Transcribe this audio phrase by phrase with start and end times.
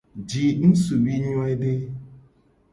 [0.29, 1.71] Ji ngusuvi nyoede.